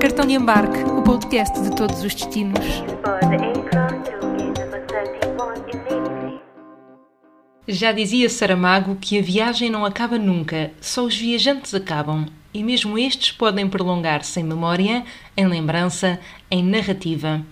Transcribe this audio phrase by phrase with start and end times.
[0.00, 2.64] Cartão de embarque, o podcast de todos os destinos.
[3.04, 6.40] For the aircraft to gate number 31 immediately.
[7.68, 12.24] Já dizia Saramago que a viagem não acaba nunca, só os viajantes acabam.
[12.54, 15.04] E mesmo estes podem prolongar-se em memória,
[15.36, 16.18] em lembrança,
[16.50, 17.44] em narrativa.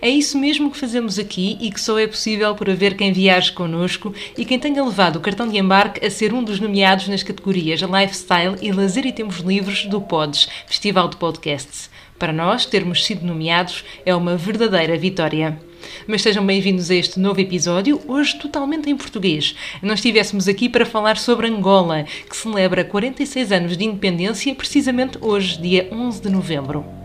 [0.00, 3.52] É isso mesmo que fazemos aqui e que só é possível por haver quem viaje
[3.52, 7.22] connosco e quem tenha levado o cartão de embarque a ser um dos nomeados nas
[7.22, 11.90] categorias Lifestyle e Lazer e Tempos Livres do Pods, Festival de Podcasts.
[12.18, 15.58] Para nós, termos sido nomeados é uma verdadeira vitória.
[16.06, 19.54] Mas sejam bem-vindos a este novo episódio, hoje totalmente em português.
[19.80, 25.60] Nós estivéssemos aqui para falar sobre Angola, que celebra 46 anos de independência, precisamente hoje,
[25.60, 26.97] dia 11 de novembro.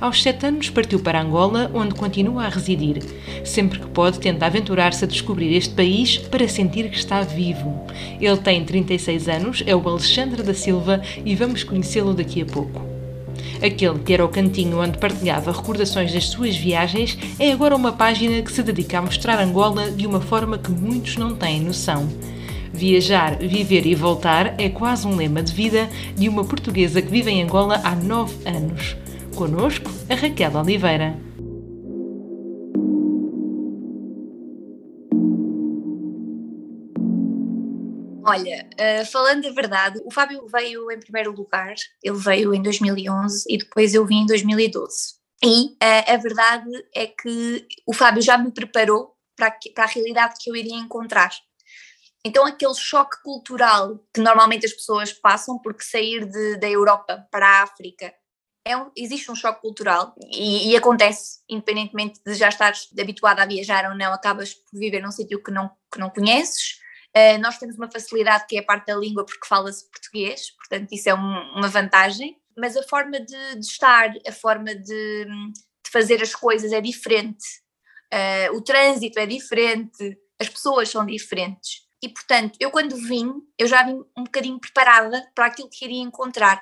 [0.00, 3.02] Aos sete anos partiu para Angola, onde continua a residir.
[3.44, 7.84] Sempre que pode, tenta aventurar-se a descobrir este país para sentir que está vivo.
[8.18, 12.80] Ele tem 36 anos, é o Alexandre da Silva e vamos conhecê-lo daqui a pouco.
[13.62, 18.40] Aquele que era o cantinho onde partilhava recordações das suas viagens é agora uma página
[18.40, 22.08] que se dedica a mostrar Angola de uma forma que muitos não têm noção.
[22.72, 27.30] Viajar, viver e voltar é quase um lema de vida de uma portuguesa que vive
[27.30, 28.96] em Angola há nove anos.
[29.40, 31.16] Conosco, a Raquel Oliveira.
[38.22, 43.44] Olha, uh, falando a verdade, o Fábio veio em primeiro lugar, ele veio em 2011
[43.48, 45.14] e depois eu vim em 2012.
[45.42, 49.88] E uh, a verdade é que o Fábio já me preparou para, que- para a
[49.88, 51.30] realidade que eu iria encontrar.
[52.22, 57.46] Então, aquele choque cultural que normalmente as pessoas passam, porque sair de- da Europa para
[57.48, 58.12] a África
[58.64, 63.46] é um- existe um choque cultural e, e acontece, independentemente de já estares habituado a
[63.46, 66.78] viajar ou não, acabas por viver num sítio que não, que não conheces.
[67.16, 70.92] Uh, nós temos uma facilidade que é a parte da língua porque fala-se português, portanto
[70.92, 75.90] isso é um- uma vantagem, mas a forma de, de estar, a forma de, de
[75.90, 77.44] fazer as coisas é diferente,
[78.12, 81.82] Uh, o trânsito é diferente, as pessoas são diferentes.
[82.02, 86.02] E portanto, eu quando vim, eu já vim um bocadinho preparada para aquilo que iria
[86.02, 86.60] encontrar.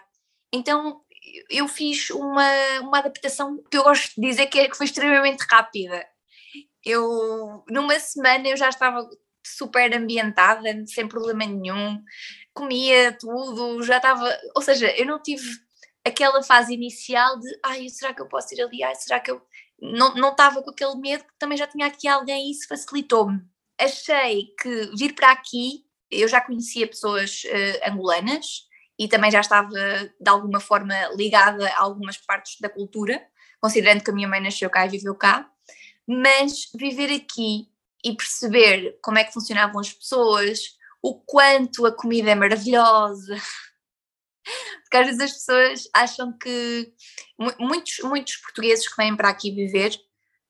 [0.53, 1.01] Então
[1.51, 2.51] eu fiz uma,
[2.81, 6.07] uma adaptação que eu gosto de dizer que, é, que foi extremamente rápida.
[6.85, 9.09] Eu, numa semana, eu já estava
[9.45, 12.03] super ambientada, sem problema nenhum,
[12.55, 14.37] comia tudo, já estava.
[14.55, 15.49] Ou seja, eu não tive
[16.05, 18.83] aquela fase inicial de ai, será que eu posso ir ali?
[18.83, 19.43] Ai, será que eu.
[19.81, 23.41] Não, não estava com aquele medo, porque também já tinha aqui alguém e isso facilitou-me.
[23.81, 28.68] Achei que vir para aqui, eu já conhecia pessoas eh, angolanas
[28.99, 33.25] e também já estava de alguma forma ligada a algumas partes da cultura,
[33.61, 35.49] considerando que a minha mãe nasceu cá e viveu cá,
[36.07, 37.69] mas viver aqui
[38.05, 40.61] e perceber como é que funcionavam as pessoas,
[41.03, 43.37] o quanto a comida é maravilhosa.
[44.83, 46.93] Porque às vezes as pessoas acham que
[47.39, 49.95] mu- muitos, muitos portugueses que vêm para aqui viver,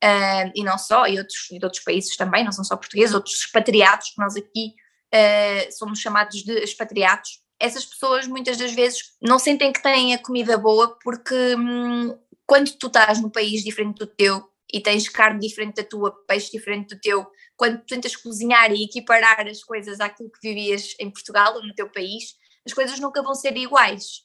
[0.02, 3.14] ah, e não só, e outros, e de outros países também, não são só portugueses,
[3.14, 4.74] outros expatriados, que nós aqui
[5.12, 10.22] ah, somos chamados de expatriados, essas pessoas muitas das vezes não sentem que têm a
[10.22, 15.40] comida boa porque hum, quando tu estás num país diferente do teu e tens carne
[15.40, 17.26] diferente da tua, peixe diferente do teu,
[17.56, 21.90] quando tentas cozinhar e equiparar as coisas àquilo que vivias em Portugal ou no teu
[21.90, 24.22] país, as coisas nunca vão ser iguais.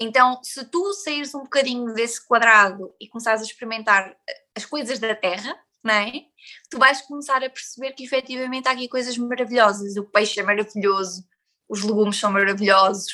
[0.00, 4.98] Então, se tu saíres um bocadinho desse quadrado e começares a experimentar eh, as coisas
[4.98, 6.12] da terra, não é?
[6.70, 9.96] Tu vais começar a perceber que efetivamente há aqui coisas maravilhosas.
[9.96, 11.24] O peixe é maravilhoso,
[11.72, 13.10] os legumes são maravilhosos,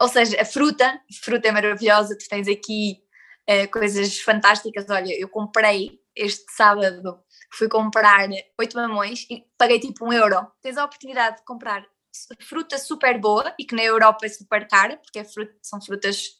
[0.00, 2.18] ou seja, a fruta, fruta é maravilhosa.
[2.18, 2.98] Tu tens aqui
[3.46, 4.86] eh, coisas fantásticas.
[4.90, 7.20] Olha, eu comprei este sábado,
[7.54, 10.46] fui comprar oito mamões e paguei tipo um euro.
[10.60, 11.86] Tens a oportunidade de comprar
[12.40, 16.30] fruta super boa e que na Europa é super cara, porque é fruta- são frutas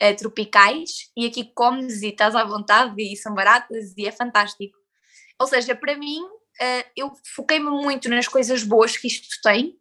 [0.00, 4.78] eh, tropicais e aqui comes e estás à vontade e são baratas e é fantástico.
[5.38, 6.20] Ou seja, para mim,
[6.60, 9.76] eh, eu foquei-me muito nas coisas boas que isto tem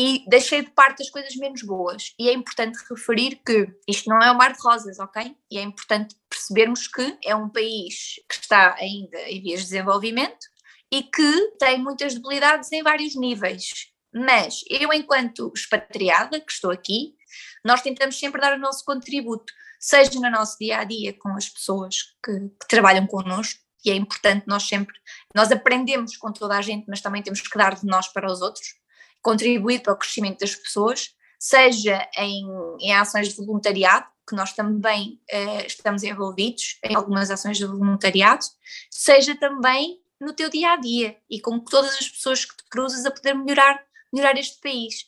[0.00, 2.14] e deixei de parte as coisas menos boas.
[2.16, 5.36] E é importante referir que isto não é um mar de rosas, ok?
[5.50, 10.46] E é importante percebermos que é um país que está ainda em vias de desenvolvimento
[10.88, 13.88] e que tem muitas debilidades em vários níveis.
[14.14, 17.16] Mas eu, enquanto expatriada, que estou aqui,
[17.64, 21.48] nós tentamos sempre dar o nosso contributo, seja no nosso dia a dia com as
[21.48, 24.94] pessoas que, que trabalham connosco, e é importante nós sempre,
[25.34, 28.40] nós aprendemos com toda a gente, mas também temos que dar de nós para os
[28.40, 28.78] outros,
[29.22, 32.46] contribuir para o crescimento das pessoas, seja em,
[32.80, 38.44] em ações de voluntariado, que nós também eh, estamos envolvidos em algumas ações de voluntariado,
[38.90, 43.06] seja também no teu dia a dia e com todas as pessoas que te cruzas
[43.06, 43.82] a poder melhorar,
[44.12, 45.06] melhorar este país.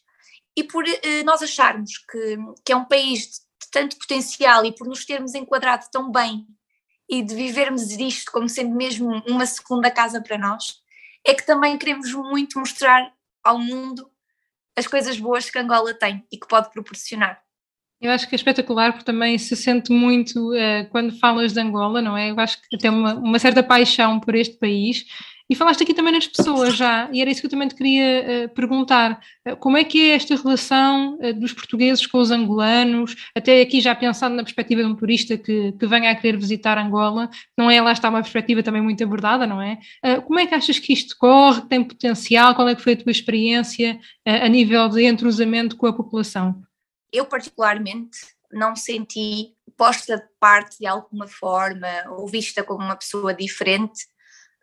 [0.56, 4.72] e por uh, nós acharmos que, que é um país de, de tanto potencial e
[4.72, 6.46] por nos termos enquadrado tão bem
[7.08, 10.80] e de vivermos isto como sendo mesmo uma segunda casa para nós,
[11.26, 13.12] é que também queremos muito mostrar
[13.44, 14.10] ao mundo
[14.76, 17.40] as coisas boas que Angola tem e que pode proporcionar.
[18.00, 22.00] Eu acho que é espetacular porque também se sente muito uh, quando falas de Angola,
[22.00, 22.30] não é?
[22.30, 25.04] Eu acho que tem uma, uma certa paixão por este país
[25.50, 28.46] e falaste aqui também nas pessoas já, e era isso que eu também te queria
[28.46, 29.20] uh, perguntar.
[29.46, 33.94] Uh, como é que é esta relação dos portugueses com os angolanos, até aqui já
[33.94, 37.28] pensando na perspectiva de um turista que, que venha a querer visitar Angola,
[37.58, 37.82] não é?
[37.82, 39.78] Lá está uma perspectiva também muito abordada, não é?
[40.30, 41.62] Como é que achas que isto corre?
[41.62, 42.54] Tem potencial?
[42.54, 46.62] Qual é que foi a tua experiência a nível de entrosamento com a população?
[47.12, 48.18] Eu, particularmente,
[48.52, 54.04] não senti posta de parte de alguma forma ou vista como uma pessoa diferente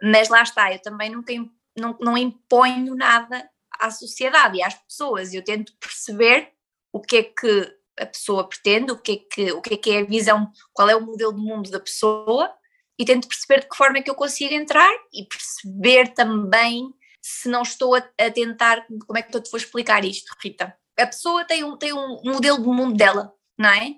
[0.02, 1.34] mas lá está, eu também nunca
[1.78, 3.50] não, não imponho nada
[3.80, 6.52] à sociedade e às pessoas, eu tento perceber
[6.92, 9.92] o que é que a pessoa pretende, o que é que, o que, é, que
[9.92, 12.54] é a visão, qual é o modelo de mundo da pessoa
[13.00, 17.50] e tento perceber de que forma é que eu consigo entrar e perceber também se
[17.50, 20.76] não estou a, a tentar, como é que eu te vou explicar isto, Rita?
[20.98, 23.96] A pessoa tem um, tem um modelo do mundo dela, não é?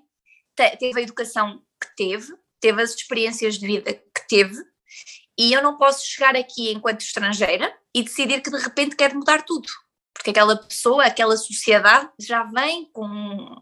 [0.56, 4.58] Te, teve a educação que teve, teve as experiências de vida que teve
[5.38, 9.44] e eu não posso chegar aqui enquanto estrangeira e decidir que de repente quero mudar
[9.44, 9.70] tudo,
[10.14, 13.06] porque aquela pessoa, aquela sociedade já vem com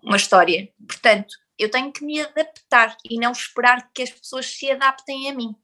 [0.01, 0.73] uma história.
[0.87, 5.33] Portanto, eu tenho que me adaptar e não esperar que as pessoas se adaptem a
[5.33, 5.55] mim.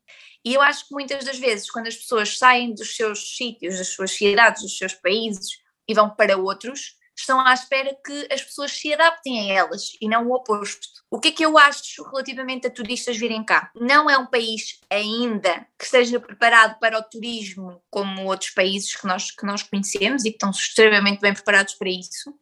[0.45, 3.87] E eu acho que muitas das vezes, quando as pessoas saem dos seus sítios, das
[3.89, 8.71] suas cidades, dos seus países e vão para outros, estão à espera que as pessoas
[8.71, 10.87] se adaptem a elas e não o oposto.
[11.09, 13.71] O que é que eu acho relativamente a turistas virem cá?
[13.75, 19.05] Não é um país ainda que esteja preparado para o turismo como outros países que
[19.05, 22.33] nós, que nós conhecemos e que estão extremamente bem preparados para isso.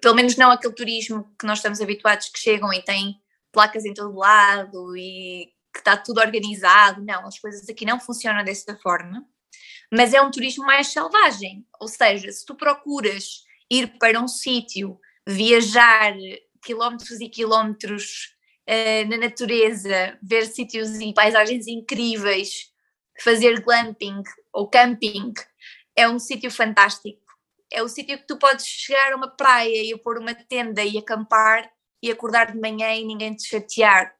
[0.00, 3.16] Pelo menos não aquele turismo que nós estamos habituados que chegam e têm
[3.52, 7.02] placas em todo lado e que está tudo organizado.
[7.02, 9.24] Não, as coisas aqui não funcionam dessa forma.
[9.92, 11.66] Mas é um turismo mais selvagem.
[11.80, 16.14] Ou seja, se tu procuras ir para um sítio, viajar
[16.62, 18.34] quilómetros e quilómetros
[18.68, 22.72] uh, na natureza, ver sítios e paisagens incríveis,
[23.20, 24.22] fazer glamping
[24.52, 25.32] ou camping,
[25.94, 27.25] é um sítio fantástico.
[27.72, 30.98] É o sítio que tu podes chegar a uma praia e pôr uma tenda e
[30.98, 31.70] acampar
[32.02, 34.14] e acordar de manhã e ninguém te chatear.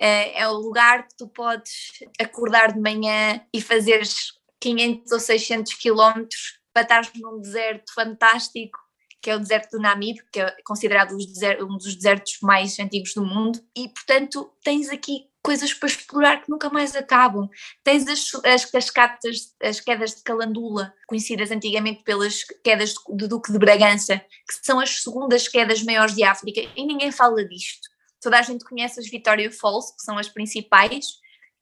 [0.00, 1.90] Uh, é o lugar que tu podes
[2.20, 8.78] acordar de manhã e fazeres 500 ou 600 quilómetros para estar num deserto fantástico
[9.22, 13.24] que é o deserto do Namib, que é considerado um dos desertos mais antigos do
[13.24, 17.48] mundo, e portanto tens aqui coisas para explorar que nunca mais acabam.
[17.82, 23.58] Tens as, as cascatas, as quedas de Calandula, conhecidas antigamente pelas quedas do Duque de
[23.58, 27.88] Bragança, que são as segundas quedas maiores de África, e ninguém fala disto.
[28.20, 31.06] Toda a gente conhece as Victoria Falls, que são as principais,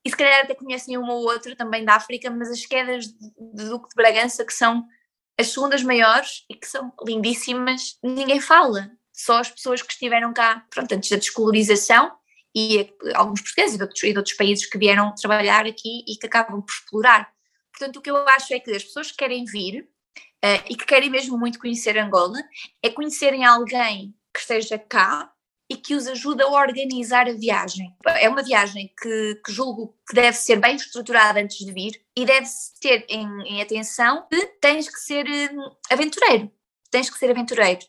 [0.05, 3.69] e se calhar até conhecem uma ou outra também da África, mas as quedas do
[3.71, 4.85] Duque de Bragança, que são
[5.39, 8.91] as segundas maiores e que são lindíssimas, ninguém fala.
[9.13, 12.20] Só as pessoas que estiveram cá, pronto, antes da descolonização
[12.55, 16.17] e alguns portugueses e de outros, e de outros países que vieram trabalhar aqui e
[16.17, 17.33] que acabam por explorar.
[17.73, 19.89] Portanto, o que eu acho é que as pessoas que querem vir
[20.45, 22.39] uh, e que querem mesmo muito conhecer Angola
[22.83, 25.33] é conhecerem alguém que esteja cá
[25.71, 27.95] e que os ajuda a organizar a viagem.
[28.05, 32.25] É uma viagem que, que julgo que deve ser bem estruturada antes de vir e
[32.25, 36.51] deve-se ter em, em, atenção que tens que ser hum, aventureiro.
[36.91, 37.81] Tens que ser aventureiro.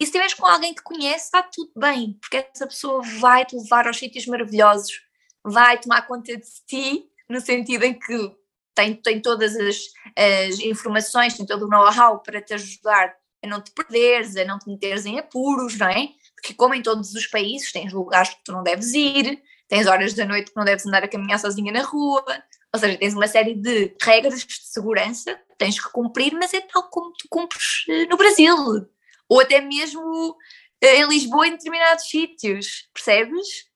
[0.00, 3.56] E se estiveres com alguém que conhece, está tudo bem, porque essa pessoa vai te
[3.56, 5.02] levar aos sítios maravilhosos,
[5.42, 8.36] vai tomar conta de ti, no sentido em que
[8.74, 9.76] tem, tem todas as,
[10.16, 13.12] as informações, tem todo o know-how para te ajudar
[13.42, 16.10] a não te perderes, a não te meteres em apuros, não é?
[16.34, 20.14] Porque, como em todos os países, tens lugares que tu não deves ir, tens horas
[20.14, 22.24] da noite que não deves andar a caminhar sozinha na rua,
[22.72, 26.60] ou seja, tens uma série de regras de segurança que tens que cumprir, mas é
[26.60, 28.86] tal como tu cumpres eh, no Brasil,
[29.28, 30.36] ou até mesmo
[30.80, 33.66] eh, em Lisboa, em determinados sítios, percebes?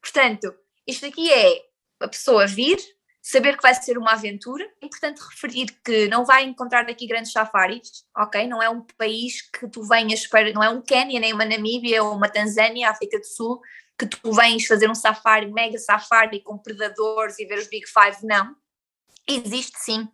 [0.00, 0.54] Portanto,
[0.86, 1.62] isto aqui é
[2.00, 2.78] a pessoa vir,
[3.22, 4.64] saber que vai ser uma aventura.
[4.82, 8.46] É importante referir que não vai encontrar aqui grandes safaris, ok?
[8.46, 12.02] Não é um país que tu venhas para, não é um Quênia, nem uma Namíbia
[12.02, 13.60] ou uma Tanzânia, África do Sul,
[13.98, 18.26] que tu vens fazer um safari, mega safari com predadores e ver os Big Five,
[18.26, 18.56] não.
[19.28, 20.08] Existe sim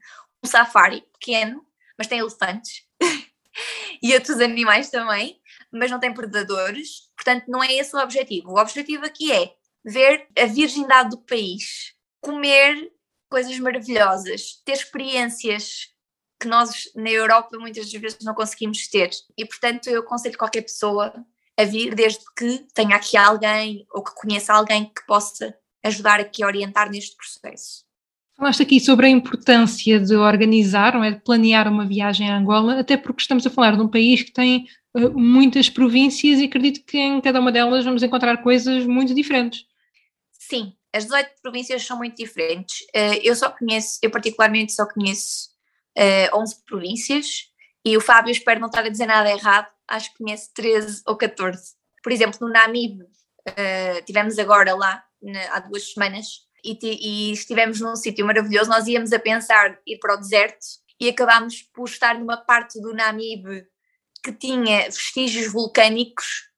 [0.45, 1.65] um safari pequeno,
[1.97, 2.87] mas tem elefantes
[4.03, 5.41] e outros animais também,
[5.73, 8.53] mas não tem predadores, portanto não é esse o objetivo.
[8.53, 9.53] O objetivo aqui é
[9.85, 12.93] ver a virgindade do país, comer
[13.29, 15.89] coisas maravilhosas, ter experiências
[16.41, 19.11] que nós na Europa muitas vezes não conseguimos ter.
[19.37, 21.13] E portanto eu aconselho qualquer pessoa
[21.57, 26.43] a vir desde que tenha aqui alguém ou que conheça alguém que possa ajudar aqui
[26.43, 27.88] a orientar neste processo.
[28.39, 31.11] Falaste aqui sobre a importância de organizar, não é?
[31.11, 34.33] de planear uma viagem a Angola, até porque estamos a falar de um país que
[34.33, 39.13] tem uh, muitas províncias e acredito que em cada uma delas vamos encontrar coisas muito
[39.13, 39.67] diferentes.
[40.39, 42.83] Sim, as 18 províncias são muito diferentes.
[42.95, 45.49] Uh, eu só conheço, eu particularmente só conheço
[45.99, 47.49] uh, eh, 11 províncias
[47.85, 51.17] e o Fábio, espero não estar a dizer nada errado, acho que conhece 13 ou
[51.17, 51.75] 14.
[52.05, 57.81] Por exemplo, no Namibe, uh, tivemos agora lá na, há duas semanas e, e estivemos
[57.81, 58.71] num sítio maravilhoso.
[58.71, 60.67] Nós íamos a pensar ir para o deserto
[61.01, 63.67] e acabámos por estar numa parte do Namibe
[64.23, 66.49] que tinha vestígios vulcânicos,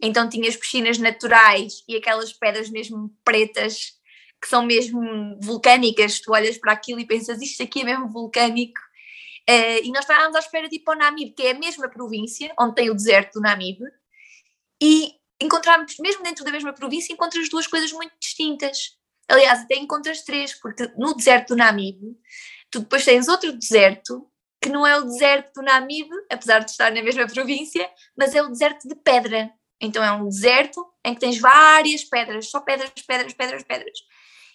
[0.00, 3.98] então tinha as piscinas naturais e aquelas pedras mesmo pretas
[4.40, 5.00] que são mesmo
[5.40, 6.20] vulcânicas.
[6.20, 8.80] Tu olhas para aquilo e pensas, isto aqui é mesmo vulcânico.
[9.48, 11.88] Uh, e nós estávamos à espera de ir para o Namibe, que é a mesma
[11.88, 13.84] província, onde tem o deserto do Namibe,
[14.80, 18.97] e encontramos, mesmo dentro da mesma província, encontras duas coisas muito distintas.
[19.28, 22.16] Aliás, até encontras três, porque no deserto do Namibe,
[22.70, 24.26] tu depois tens outro deserto,
[24.60, 28.42] que não é o deserto do Namibe, apesar de estar na mesma província, mas é
[28.42, 29.50] o deserto de pedra.
[29.80, 33.98] Então é um deserto em que tens várias pedras, só pedras, pedras, pedras, pedras.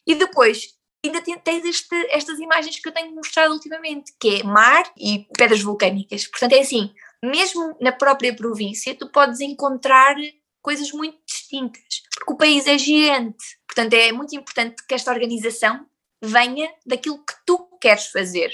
[0.05, 0.73] E depois
[1.05, 5.61] ainda tens este, estas imagens que eu tenho mostrado ultimamente, que é mar e pedras
[5.61, 6.27] vulcânicas.
[6.27, 10.15] Portanto, é assim, mesmo na própria província, tu podes encontrar
[10.61, 11.19] coisas muito
[11.53, 13.43] distintas, porque o país é gigante.
[13.67, 15.85] Portanto, é muito importante que esta organização
[16.21, 18.51] venha daquilo que tu queres fazer.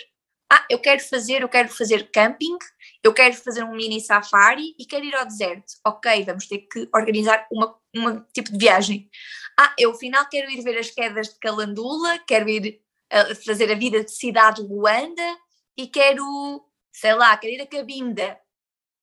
[0.51, 2.57] Ah, eu quero fazer, eu quero fazer camping,
[3.03, 5.73] eu quero fazer um mini safari e quero ir ao deserto.
[5.85, 9.09] Ok, vamos ter que organizar uma, uma tipo de viagem
[9.61, 13.75] ah, eu afinal quero ir ver as quedas de Calandula, quero ir uh, fazer a
[13.75, 15.37] vida de cidade de Luanda
[15.77, 18.39] e quero, sei lá, quero ir a Cabinda.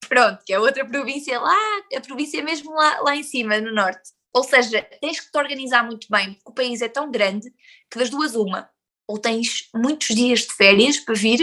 [0.07, 1.55] Pronto, que é outra província lá,
[1.95, 4.11] a província mesmo lá, lá em cima, no norte.
[4.33, 7.51] Ou seja, tens que te organizar muito bem, porque o país é tão grande
[7.89, 8.69] que das duas uma,
[9.07, 11.41] ou tens muitos dias de férias para vir,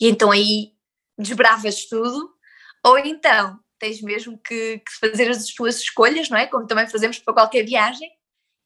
[0.00, 0.72] e então aí
[1.18, 2.30] desbravas tudo,
[2.84, 6.46] ou então tens mesmo que, que, fazer as tuas escolhas, não é?
[6.46, 8.10] Como também fazemos para qualquer viagem,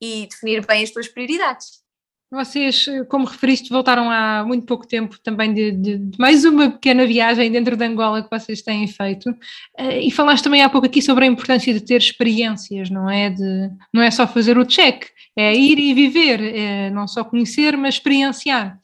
[0.01, 1.86] e definir bem as tuas prioridades.
[2.31, 7.07] Vocês, como referiste, voltaram há muito pouco tempo também de, de, de, mais uma pequena
[7.07, 11.01] viagem dentro de Angola que vocês têm feito uh, e falaste também há pouco aqui
[11.01, 13.31] sobre a importância de ter experiências, não é?
[13.31, 15.07] De, não é só fazer o check,
[15.37, 18.77] é ir e viver, é não só conhecer, mas experienciar.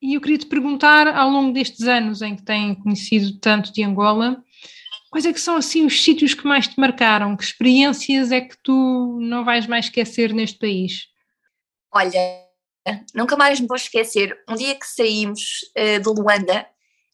[0.00, 3.82] E eu queria te perguntar, ao longo destes anos em que têm conhecido tanto de
[3.82, 4.42] Angola,
[5.10, 7.36] Quais é que são assim os sítios que mais te marcaram?
[7.36, 11.06] Que experiências é que tu não vais mais esquecer neste país?
[11.90, 12.45] Olha,
[13.14, 14.36] nunca mais me vou esquecer.
[14.48, 16.66] Um dia que saímos uh, de Luanda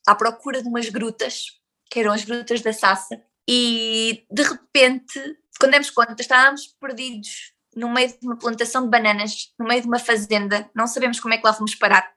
[0.07, 1.47] à procura de umas grutas,
[1.91, 5.19] que eram as grutas da Sassa, e de repente,
[5.59, 9.89] quando demos conta, estávamos perdidos no meio de uma plantação de bananas, no meio de
[9.89, 12.13] uma fazenda, não sabemos como é que lá fomos parar,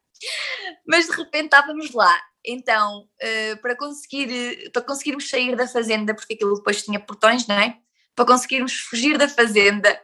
[0.87, 6.35] mas de repente estávamos lá então, uh, para, conseguir, para conseguirmos sair da fazenda, porque
[6.35, 7.77] aquilo depois tinha portões, não é?
[8.15, 9.99] Para conseguirmos fugir da fazenda,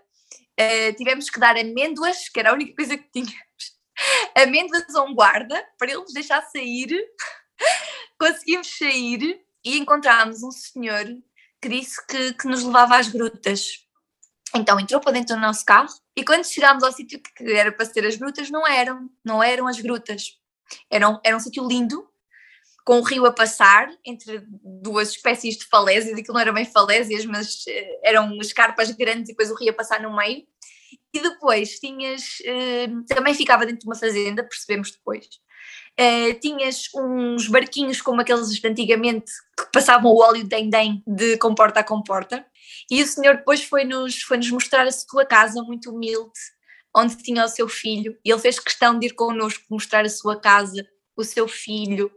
[0.62, 3.36] uh, tivemos que dar amêndoas, que era a única coisa que tínhamos,
[4.36, 6.90] amêndoas a um guarda, para ele nos deixar sair.
[8.20, 11.06] Conseguimos sair e encontramos um senhor
[11.62, 13.88] que disse que, que nos levava às grutas.
[14.56, 17.86] Então entrou para dentro do nosso carro e quando chegámos ao sítio que era para
[17.86, 20.38] ser as grutas, não eram, não eram as grutas.
[20.90, 22.12] Era era um sítio lindo,
[22.84, 24.44] com o rio a passar entre
[24.82, 29.34] duas espécies de falésias, aquilo não eram bem falésias, mas uh, eram escarpas grandes e
[29.34, 30.46] depois o rio a passar no meio.
[31.14, 35.26] E depois tinhas, uh, também ficava dentro de uma fazenda, percebemos depois.
[36.00, 41.82] Uh, tinhas uns barquinhos como aqueles de antigamente que passavam o óleo dendem de comporta
[41.82, 42.46] a comporta.
[42.90, 46.40] E o senhor depois foi-nos foi -nos mostrar a sua casa muito humilde,
[46.96, 48.18] onde tinha o seu filho.
[48.24, 52.12] E ele fez questão de ir connosco mostrar a sua casa, o seu filho,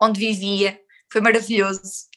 [0.00, 0.80] onde vivia,
[1.10, 2.08] foi maravilhoso.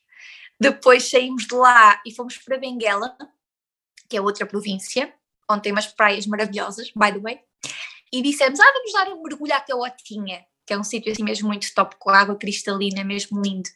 [0.60, 3.16] Depois saímos de lá e fomos para Benguela,
[4.10, 5.14] que é outra província,
[5.50, 7.40] onde tem umas praias maravilhosas, by the way,
[8.12, 11.48] e dissemos, ah, vamos dar um mergulho à Caotinha, que é um sítio assim mesmo
[11.48, 13.70] muito top, com água cristalina, mesmo lindo.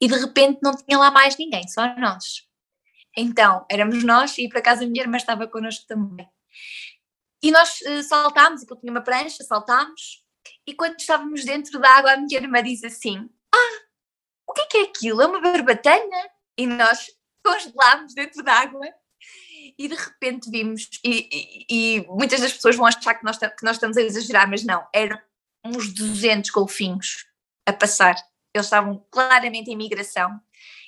[0.00, 2.46] E de repente não tinha lá mais ninguém, só nós.
[3.16, 6.28] Então, éramos nós e por acaso a minha irmã estava connosco também.
[7.42, 10.22] E nós uh, saltámos, aquilo tinha uma prancha, saltámos,
[10.66, 13.82] e quando estávamos dentro da água, a minha irmã diz assim: Ah,
[14.46, 15.22] o que é que é aquilo?
[15.22, 16.30] É uma barbatana?
[16.56, 17.06] E nós
[17.44, 18.86] congelámos dentro da água
[19.78, 23.64] e de repente vimos, e, e, e, muitas das pessoas vão achar que nós, que
[23.64, 25.18] nós estamos a exagerar, mas não, eram
[25.64, 27.26] uns 200 golfinhos
[27.66, 28.16] a passar
[28.54, 30.38] eles estavam claramente em migração,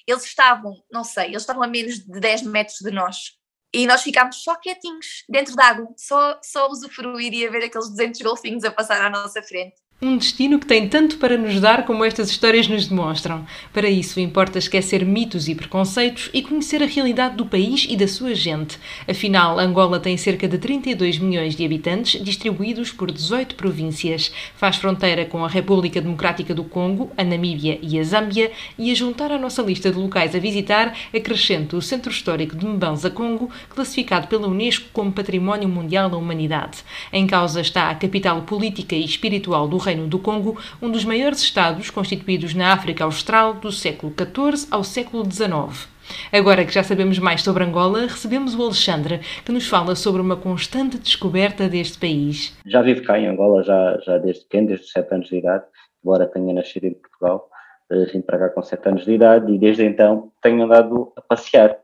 [0.06, 3.38] eles estavam, não sei, eles estavam a menos de 10 metros de nós.
[3.72, 8.20] E nós ficámos só quietinhos, dentro d'água, só, só usufruir e a ver aqueles 200
[8.20, 9.74] golfinhos a passar à nossa frente.
[10.04, 13.46] Um destino que tem tanto para nos dar como estas histórias nos demonstram.
[13.72, 18.06] Para isso, importa esquecer mitos e preconceitos e conhecer a realidade do país e da
[18.06, 18.78] sua gente.
[19.08, 24.30] Afinal, Angola tem cerca de 32 milhões de habitantes, distribuídos por 18 províncias.
[24.56, 28.94] Faz fronteira com a República Democrática do Congo, a Namíbia e a Zâmbia, e a
[28.94, 33.48] juntar à nossa lista de locais a visitar, acrescenta o Centro Histórico de Mbanza Congo,
[33.70, 36.84] classificado pela Unesco como Património Mundial da Humanidade.
[37.10, 41.40] Em causa está a capital política e espiritual do Reino do Congo, um dos maiores
[41.40, 45.88] estados constituídos na África Austral do século XIV ao século XIX.
[46.32, 50.36] Agora que já sabemos mais sobre Angola, recebemos o Alexandre, que nos fala sobre uma
[50.36, 52.56] constante descoberta deste país.
[52.66, 55.64] Já vivo cá em Angola já, já desde pequeno, desde 7 anos de idade,
[56.02, 57.48] embora tenha nascido em Portugal.
[57.90, 61.22] Eh, vim para cá com 7 anos de idade e desde então tenho andado a
[61.22, 61.76] passear.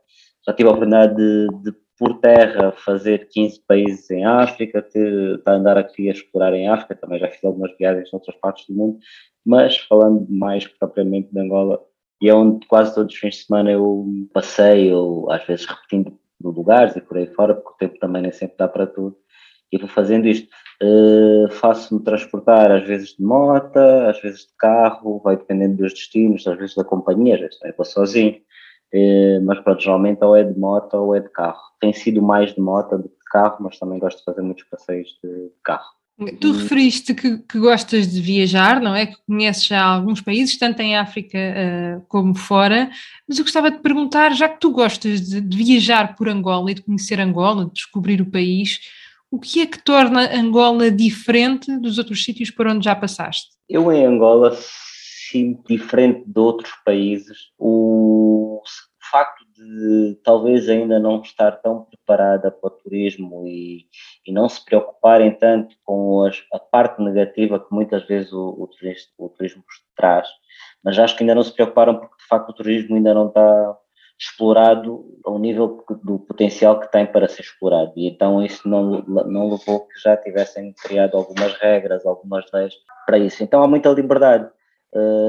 [0.47, 5.52] Já tive a oportunidade de, de por terra fazer 15 países em África, ter, a
[5.52, 8.75] andar aqui a explorar em África, também já fiz algumas viagens em outras partes do
[8.75, 8.99] mundo,
[9.45, 11.78] mas falando mais propriamente de Angola,
[12.23, 16.97] e é onde quase todos os fins de semana eu passeio, às vezes repetindo lugares
[16.97, 19.14] e por aí fora, porque o tempo também nem sempre dá para tudo,
[19.71, 20.49] e vou fazendo isto.
[20.83, 26.47] Uh, Faço-me transportar às vezes de moto, às vezes de carro, vai dependendo dos destinos,
[26.47, 28.40] às vezes da companhia, às vezes também vou sozinho.
[28.92, 31.61] Eh, mas pronto, geralmente ou é de moto ou é de carro.
[31.80, 34.64] Tem sido mais de moto do que de carro, mas também gosto de fazer muitos
[34.64, 36.00] passeios de carro.
[36.38, 39.06] Tu referiste que, que, gostas de viajar, não é?
[39.06, 42.90] Que conheces já alguns países, tanto em África uh, como fora,
[43.26, 46.75] mas eu gostava de perguntar, já que tu gostas de, de, viajar por Angola e
[46.75, 48.80] de conhecer Angola, de descobrir o país,
[49.30, 53.49] o que é que torna Angola diferente dos outros sítios por onde já passaste?
[53.66, 54.54] Eu em Angola
[55.30, 58.19] sinto diferente de outros países o
[59.11, 63.87] facto de talvez ainda não estar tão preparada para o turismo e,
[64.27, 68.66] e não se preocuparem tanto com as, a parte negativa que muitas vezes o, o,
[68.68, 69.64] turismo, o turismo
[69.96, 70.29] traz,
[70.83, 73.77] mas acho que ainda não se preocuparam porque de facto o turismo ainda não está
[74.18, 79.51] explorado ao nível do potencial que tem para ser explorado e então isso não, não
[79.51, 82.75] levou que já tivessem criado algumas regras, algumas leis
[83.07, 83.42] para isso.
[83.42, 84.51] Então há muita liberdade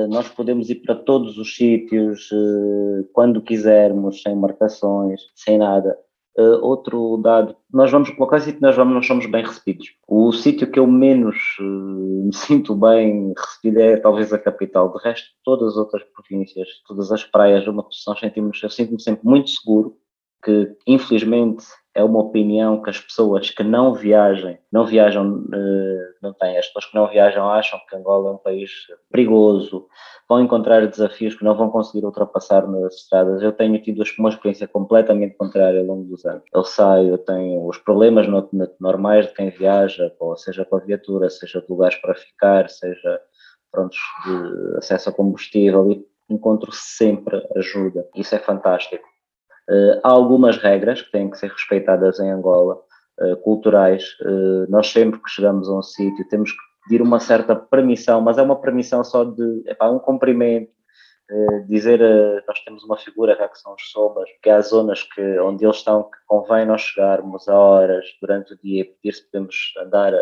[0.10, 5.98] nós podemos ir para todos os sítios uh, quando quisermos, sem marcações, sem nada.
[6.38, 9.88] Uh, outro dado, nós vamos, qualquer sítio nós vamos, nós somos bem recebidos.
[10.08, 14.92] O sítio que eu menos me sinto bem recebido é talvez a capital.
[14.92, 19.28] De resto, todas as outras províncias, todas as praias, uma nós sentimos, eu sinto-me sempre
[19.28, 19.98] muito seguro,
[20.44, 26.34] que infelizmente é uma opinião que as pessoas que não viajem, não viajam, eh, não
[26.34, 28.72] têm, as pessoas que não viajam acham que Angola é um país
[29.12, 29.88] perigoso,
[30.30, 33.42] vão encontrar desafios que não vão conseguir ultrapassar nas estradas.
[33.42, 36.44] Eu tenho tido uma experiência completamente contrária ao longo dos anos.
[36.54, 38.26] Eu saio, eu tenho os problemas
[38.80, 43.20] normais de quem viaja, seja com a viatura, seja de lugares para ficar, seja
[43.70, 48.08] prontos, de acesso a combustível e encontro sempre ajuda.
[48.16, 49.11] Isso é fantástico.
[49.70, 52.82] Uh, há algumas regras que têm que ser respeitadas em Angola,
[53.20, 54.04] uh, culturais.
[54.22, 58.38] Uh, nós sempre que chegamos a um sítio temos que pedir uma certa permissão, mas
[58.38, 60.72] é uma permissão só de epá, um cumprimento,
[61.68, 62.00] dizer
[62.46, 66.04] nós temos uma figura que são os sombras, que há zonas que, onde eles estão
[66.04, 70.22] que convém nós chegarmos a horas durante o dia, pedir se podemos andar a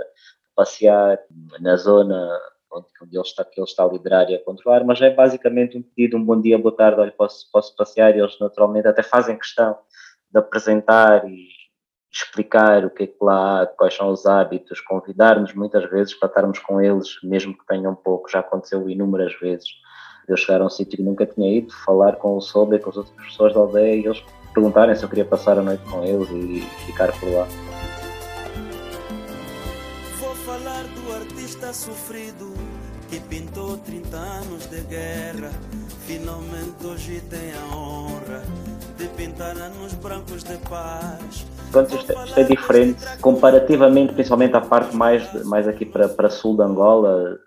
[0.56, 1.18] passear
[1.62, 2.30] na zona
[2.72, 5.78] onde, onde ele, está, que ele está a liderar e a controlar, mas é basicamente
[5.78, 9.04] um pedido, um bom dia, boa tarde, olha, posso, posso passear, e eles naturalmente até
[9.04, 9.78] fazem questão
[10.32, 11.48] de apresentar e
[12.12, 16.28] explicar o que é que lá há, quais são os hábitos, convidar-nos muitas vezes para
[16.28, 19.68] estarmos com eles, mesmo que tenham pouco, já aconteceu inúmeras vezes,
[20.28, 22.98] eu chegar a um sítio que nunca tinha ido, falar com o sobre, com as
[22.98, 26.30] outras pessoas da aldeia e eles perguntarem se eu queria passar a noite com eles
[26.30, 27.69] e ficar por lá.
[31.60, 32.54] Artista sofrido
[33.10, 35.52] que pintou 30 anos de guerra.
[36.06, 38.42] Finalmente hoje tem a honra
[38.98, 41.46] de pintar anos brancos de paz.
[41.72, 46.56] Pronto, isto, é, é diferente comparativamente, principalmente à parte mais, mais aqui para, para sul
[46.56, 47.38] de Angola,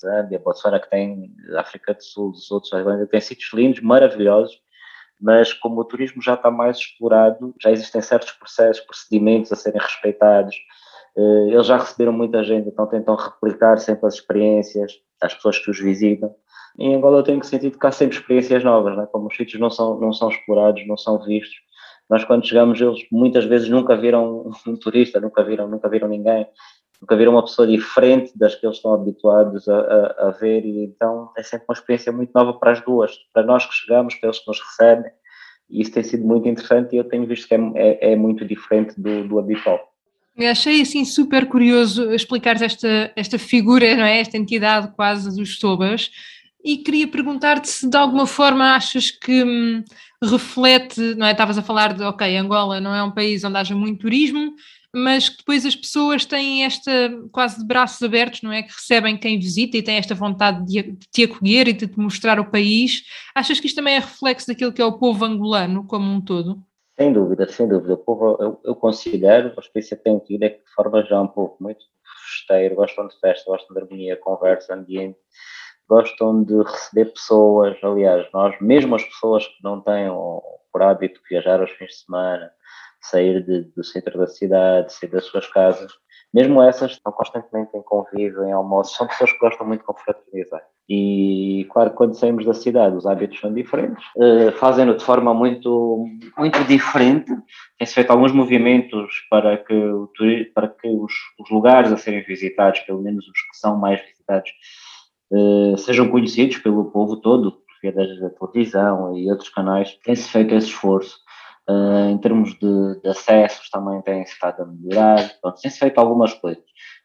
[0.00, 2.70] Zâmbia, Botswana, que tem África do Sul, os outros,
[3.10, 4.60] tem sítios lindos, maravilhosos,
[5.20, 9.80] mas como o turismo já está mais explorado, já existem certos processos, procedimentos a serem
[9.80, 10.56] respeitados,
[11.16, 15.78] eles já receberam muita gente, então tentam replicar sempre as experiências às pessoas que os
[15.78, 16.34] visitam.
[16.78, 19.06] Em Angola eu tenho sentir que há sempre experiências novas, né?
[19.12, 21.56] como os sítios não são, não são explorados, não são vistos.
[22.08, 26.46] Nós quando chegamos, eles muitas vezes nunca viram um turista, nunca viram, nunca viram ninguém.
[27.00, 30.84] nunca viram uma pessoa diferente das que eles estão habituados a, a, a, ver e
[30.84, 34.28] então é sempre uma experiência muito nova para as duas, para nós que chegamos, para
[34.28, 35.12] eles que nos recebem
[35.68, 38.44] e isso tem sido muito interessante e eu tenho visto que é, é, é muito
[38.44, 39.91] diferente do, do habitual.
[40.36, 44.20] Eu achei assim super curioso explicar esta, esta figura, não é?
[44.20, 46.10] esta entidade quase dos Sobas,
[46.64, 49.82] e queria perguntar-te se de alguma forma achas que hum,
[50.22, 51.32] reflete, não é?
[51.32, 54.54] Estavas a falar de, ok, Angola não é um país onde haja muito turismo,
[54.94, 58.62] mas que depois as pessoas têm esta quase de braços abertos, não é?
[58.62, 61.98] Que recebem quem visita e têm esta vontade de, de te acolher e de te
[61.98, 63.02] mostrar o país.
[63.34, 66.62] Achas que isto também é reflexo daquilo que é o povo angolano como um todo?
[66.98, 67.94] Sem dúvida, sem dúvida.
[67.94, 71.20] O povo, eu, eu considero, a experiência que tenho tido é que de forma já
[71.20, 71.84] um pouco muito
[72.22, 75.18] festeiro, gostam de festa, gostam de harmonia, conversa, ambiente,
[75.88, 77.76] gostam de receber pessoas.
[77.82, 80.08] Aliás, nós, mesmo as pessoas que não têm
[80.72, 82.50] por hábito viajar aos fins de semana,
[83.00, 85.92] sair de, do centro da cidade, sair das suas casas,
[86.32, 90.62] mesmo essas estão constantemente em convívio, em almoços, são pessoas que gostam muito de confraternizar.
[90.88, 96.06] E, claro, quando saímos da cidade, os hábitos são diferentes, uh, fazem-no de forma muito,
[96.36, 97.32] muito diferente.
[97.78, 100.10] Tem-se feito alguns movimentos para que, o,
[100.54, 104.50] para que os, os, lugares a serem visitados, pelo menos os que são mais visitados,
[105.32, 109.98] uh, sejam conhecidos pelo povo todo, via da televisão e outros canais.
[110.04, 111.18] Tem-se feito esse esforço.
[111.68, 116.64] Uh, em termos de, de, acessos também tem-se estado a melhorar, tem-se feito algumas coisas.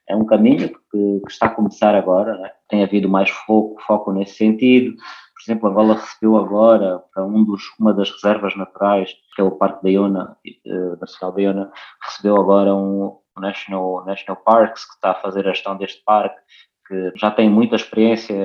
[0.09, 2.51] É um caminho que, que está a começar agora, né?
[2.69, 4.95] tem havido mais foco, foco nesse sentido.
[4.95, 9.51] Por exemplo, Angola recebeu agora para um dos, uma das reservas naturais, que é o
[9.51, 15.11] Parque da Iona, uh, Nacional da Iona, recebeu agora um National, National Parks, que está
[15.11, 16.39] a fazer a gestão deste parque,
[16.87, 18.35] que já têm muita experiência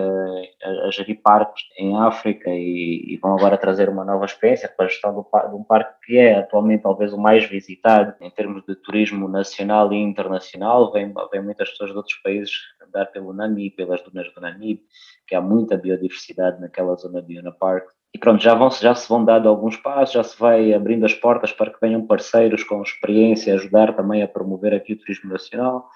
[0.63, 4.87] a, a gerir parques em África e, e, vão agora trazer uma nova experiência para
[4.87, 8.65] a gestão do, de um parque que é atualmente talvez o mais visitado em termos
[8.67, 10.91] de turismo nacional e internacional.
[10.93, 12.53] Vêm vem muitas pessoas de outros países
[12.85, 14.81] andar pelo Nami, pelas dunas do Nami,
[15.27, 17.85] que há muita biodiversidade naquela zona de Yuna Park.
[18.15, 21.15] E pronto, já, vão, já se vão dando alguns passos, já se vai abrindo as
[21.15, 25.89] portas para que venham parceiros com experiência, ajudar também a promover aqui o turismo nacional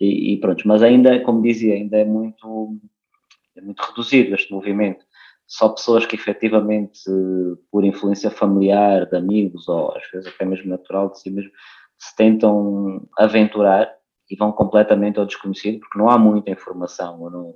[0.00, 2.76] e, e pronto, mas ainda, como dizia, ainda é muito,
[3.56, 5.04] é muito reduzido este movimento.
[5.46, 7.00] Só pessoas que efetivamente,
[7.70, 11.50] por influência familiar, de amigos, ou às vezes até mesmo natural de si mesmo,
[11.98, 13.90] se tentam aventurar
[14.30, 17.24] e vão completamente ao desconhecido, porque não há muita informação.
[17.24, 17.54] Eu, não,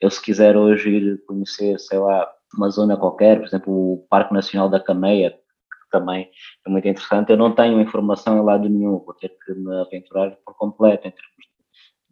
[0.00, 4.34] eu se quiser hoje ir conhecer, sei lá, uma zona qualquer, por exemplo, o Parque
[4.34, 6.30] Nacional da Cameia, que também
[6.66, 10.36] é muito interessante, eu não tenho informação em lado nenhum, vou ter que me aventurar
[10.44, 11.51] por completo em termos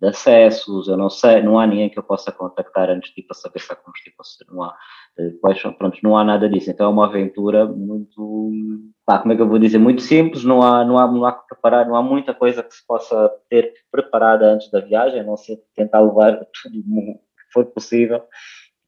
[0.00, 3.24] de acessos, eu não sei, não há ninguém que eu possa contactar antes de ir
[3.24, 4.16] para saber se há combustível,
[4.50, 4.74] não há,
[5.18, 9.32] eh, quais são, pronto, não há nada disso, então é uma aventura muito, pá, como
[9.32, 11.86] é que eu vou dizer, muito simples, não há, não há, não há que preparar,
[11.86, 15.58] não há muita coisa que se possa ter preparada antes da viagem, a não ser
[15.76, 16.32] tentar levar
[16.62, 18.22] tudo o que for possível,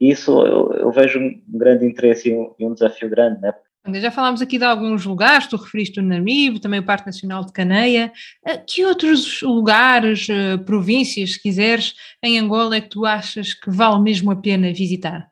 [0.00, 3.54] isso eu, eu vejo um grande interesse e um, e um desafio grande, né?
[3.94, 7.52] Já falámos aqui de alguns lugares, tu referiste o Namibe, também o Parque Nacional de
[7.52, 8.12] Caneia.
[8.46, 13.68] Eh, que outros lugares, eh, províncias, se quiseres, em Angola é que tu achas que
[13.70, 15.28] vale mesmo a pena visitar?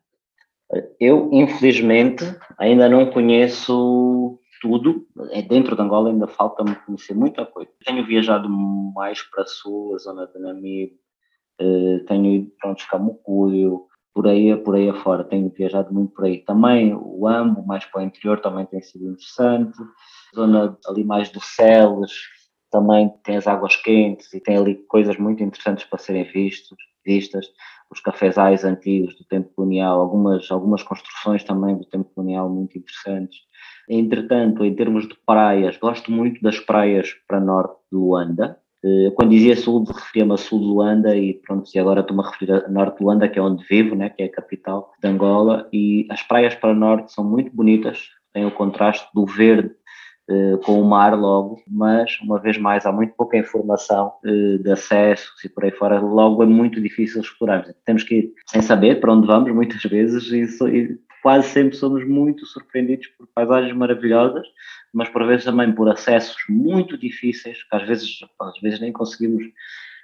[0.98, 2.24] Eu, infelizmente,
[2.58, 5.06] ainda não conheço tudo.
[5.30, 7.70] É dentro de Angola ainda falta-me conhecer muita coisa.
[7.84, 10.92] Tenho viajado mais para a sul, a zona de Namibe,
[11.60, 16.24] eh, tenho ido para onde Camucuio, por aí, por aí afora, tenho viajado muito por
[16.24, 16.38] aí.
[16.38, 19.78] Também o Ambo, mais para o interior, também tem sido interessante.
[20.34, 22.12] Zona ali mais do Celes,
[22.70, 27.46] também tem as águas quentes e tem ali coisas muito interessantes para serem vistos, vistas.
[27.90, 33.38] Os cafezais antigos do tempo colonial, algumas, algumas construções também do tempo colonial muito interessantes.
[33.88, 39.30] Entretanto, em termos de praias, gosto muito das praias para norte do Luanda, eh, quando
[39.30, 42.68] dizia sul, referia-me a sul de Luanda e pronto, e agora estou-me a referir a
[42.68, 46.06] norte de Luanda, que é onde vivo, né, que é a capital de Angola, e
[46.10, 49.70] as praias para norte são muito bonitas, têm o contraste do verde
[50.30, 54.70] eh, com o mar logo, mas uma vez mais há muito pouca informação eh, de
[54.70, 57.66] acesso e por aí fora, logo é muito difícil explorar.
[57.84, 62.06] Temos que ir sem saber para onde vamos muitas vezes e, e quase sempre somos
[62.06, 64.46] muito surpreendidos por paisagens maravilhosas,
[64.92, 69.44] mas por vezes também por acessos muito difíceis, que às vezes, às vezes nem conseguimos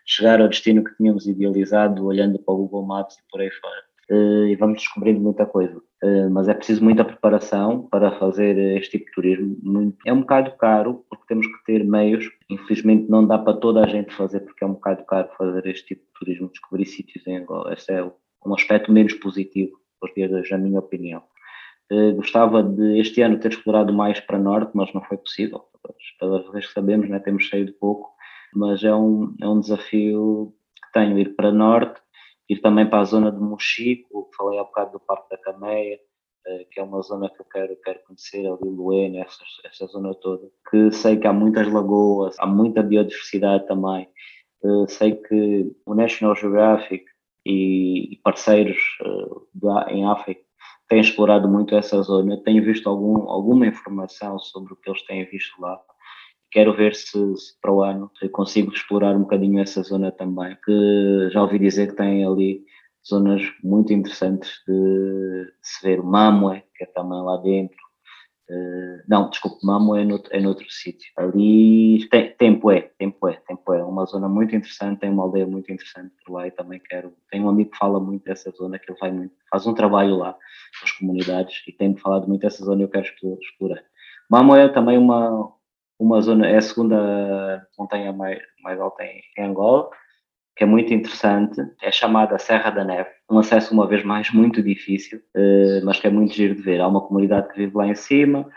[0.05, 3.87] chegar ao destino que tínhamos idealizado olhando para o Google Maps e por aí fora.
[4.09, 5.83] Eh, e vamos descobrindo muita coisa.
[6.03, 9.95] Eh, mas é preciso muita preparação para fazer este tipo de turismo.
[10.05, 12.31] É um bocado caro, porque temos que ter meios.
[12.49, 15.87] Infelizmente não dá para toda a gente fazer, porque é um bocado caro fazer este
[15.89, 17.75] tipo de turismo, descobrir sítios em Angola.
[17.75, 21.23] Esse é um aspecto menos positivo, por ter a minha opinião.
[21.91, 25.65] Uh, gostava de este ano ter explorado mais para norte, mas não foi possível.
[26.19, 28.11] Pelas vezes que sabemos, né, temos saído pouco,
[28.53, 32.01] mas é um, é um desafio que tenho, ir para norte,
[32.49, 35.99] ir também para a zona de Mochico, falei há bocado do Parque da Cameia,
[36.47, 40.15] eh, que é uma zona que eu quero, quero conhecer, ali Luena, essa, essa zona
[40.15, 44.09] toda, que sei que há muitas lagoas, há muita biodiversidade também,
[44.65, 47.05] eh, sei que o National Geographic
[47.49, 50.41] e parceiros eh, em África
[50.89, 55.25] têm explorado muito essa zona, tenho visto algum, alguma informação sobre o que eles têm
[55.25, 55.79] visto lá,
[56.51, 61.29] quero ver se, se, para o ano consigo explorar um bocadinho essa zona também, que
[61.33, 62.65] já ouvi dizer que tem ali
[63.09, 66.03] zonas muito interessantes de, se ver.
[66.03, 67.77] Mamue, que é também lá dentro.
[68.49, 71.13] Uh, não, desculpe, Mamue é noutro, é noutro sítio.
[71.17, 76.13] Ali, tem, Tempoé, Tempoé, Tempoé, é uma zona muito interessante, tem uma aldeia muito interessante
[76.25, 77.13] por lá e também quero.
[77.31, 80.17] Tenho um amigo que fala muito dessa zona, que ele vai muito, faz um trabalho
[80.17, 83.07] lá com as comunidades e tem falado muito dessa zona e eu quero
[83.41, 83.83] explorar.
[84.31, 85.53] Mamue é também uma,
[85.99, 89.91] uma zona, é a segunda montanha mais, mais alta em, em Angola
[90.57, 94.63] que é muito interessante, é chamada Serra da Neve, um acesso uma vez mais muito
[94.63, 96.81] difícil, eh, mas que é muito giro de ver.
[96.81, 98.49] Há uma comunidade que vive lá em cima,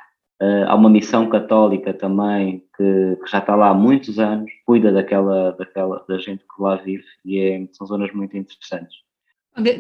[0.42, 4.94] eh, há uma missão católica também que, que, já está lá há muitos anos, cuida
[4.94, 8.96] daquela, daquela da gente que lá vive e é, são zonas muito interessantes.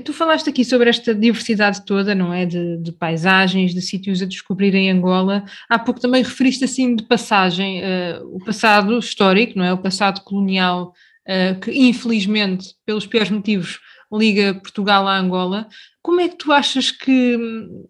[0.03, 2.45] Tu falaste aqui sobre esta diversidade toda, não é?
[2.45, 5.45] De, de, paisagens, de sítios a descobrir em Angola.
[5.69, 9.71] Há pouco também referiste assim de passagem uh, o passado histórico, não é?
[9.71, 10.93] O passado colonial
[11.31, 13.79] eh, que infelizmente, pelos piores motivos,
[14.11, 15.67] liga Portugal à Angola.
[16.01, 17.37] Como é que tu achas que,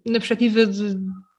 [0.06, 0.95] na perspectiva de,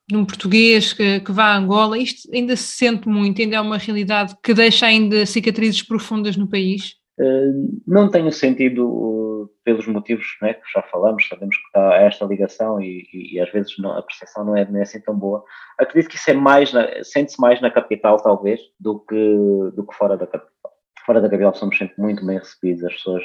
[0.08, 3.60] de um português que, que vá à Angola, isto ainda se sente muito, ainda é
[3.60, 6.94] uma realidade que deixa ainda cicatrizes profundas no país?
[7.20, 12.24] Uh, não tenho sentido uh, pelos motivos né, que já falamos, sabemos que está esta
[12.24, 15.14] ligação e, e, e às vezes não, a percepção não é, não é assim tão
[15.14, 15.44] boa.
[15.78, 19.36] Acredito que isso é mais, sente-se mais na capital talvez do que,
[19.76, 20.69] do que fora da capital
[21.04, 23.24] fora da capital somos sempre muito bem recebidos, as pessoas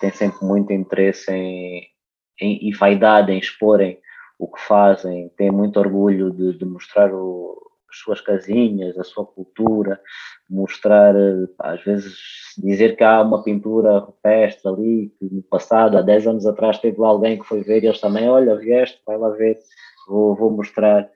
[0.00, 1.86] têm sempre muito interesse em,
[2.40, 3.98] em, e vaidade em exporem
[4.38, 9.24] o que fazem, têm muito orgulho de, de mostrar o, as suas casinhas, a sua
[9.24, 10.00] cultura,
[10.48, 11.14] mostrar,
[11.58, 12.16] às vezes,
[12.58, 16.98] dizer que há uma pintura rupestre ali, que no passado, há 10 anos atrás, teve
[16.98, 19.58] lá alguém que foi ver e eles também, olha, vieste, vai lá ver,
[20.08, 21.08] vou, vou mostrar.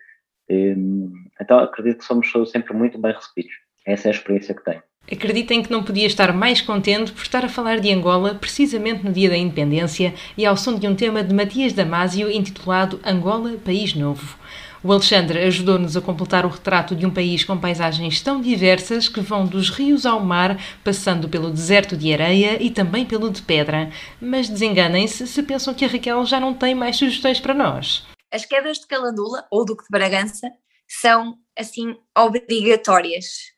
[1.40, 3.52] Então, acredito que somos sempre muito bem recebidos.
[3.86, 4.82] Essa é a experiência que tenho.
[5.10, 9.12] Acreditem que não podia estar mais contente por estar a falar de Angola precisamente no
[9.12, 13.94] dia da independência e ao som de um tema de Matias Damasio intitulado Angola, País
[13.94, 14.36] Novo.
[14.82, 19.20] O Alexandre ajudou-nos a completar o retrato de um país com paisagens tão diversas que
[19.20, 23.90] vão dos rios ao mar, passando pelo deserto de areia e também pelo de pedra.
[24.20, 28.04] Mas desenganem-se se pensam que a Raquel já não tem mais sugestões para nós.
[28.32, 30.48] As quedas de Calandula ou Duque de Bragança
[30.88, 33.55] são, assim, obrigatórias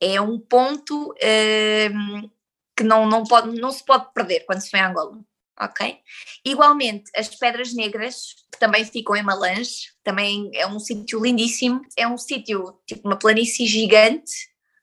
[0.00, 2.30] é um ponto uh,
[2.76, 5.20] que não, não, pode, não se pode perder quando se vem a Angola.
[5.60, 5.98] Ok?
[6.42, 12.08] Igualmente, as Pedras Negras, que também ficam em Malange, também é um sítio lindíssimo, é
[12.08, 14.32] um sítio, tipo uma planície gigante,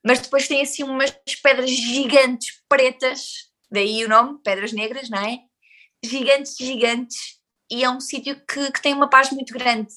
[0.05, 5.39] mas depois tem assim umas pedras gigantes pretas, daí o nome, Pedras Negras, não é?
[6.05, 7.39] Gigantes, gigantes,
[7.71, 9.93] e é um sítio que, que tem uma paz muito grande.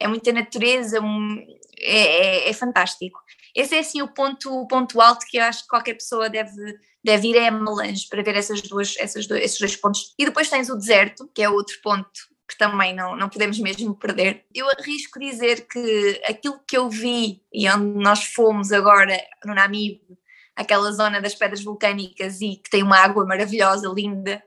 [0.00, 1.38] É muita natureza, um,
[1.78, 3.20] é, é, é fantástico.
[3.54, 6.78] Esse é assim o ponto, o ponto alto que eu acho que qualquer pessoa deve,
[7.04, 10.14] deve ir a Melange para ver essas duas, essas esses dois pontos.
[10.18, 12.10] E depois tens o deserto, que é outro ponto
[12.50, 14.44] que também não, não podemos mesmo perder.
[14.52, 20.18] Eu arrisco dizer que aquilo que eu vi e onde nós fomos agora no Namibe,
[20.56, 24.42] aquela zona das pedras vulcânicas e que tem uma água maravilhosa, linda,